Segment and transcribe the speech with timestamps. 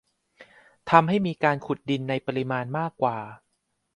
[0.89, 3.17] ทำให้มีการขุดดินในปริมาณมากกว่า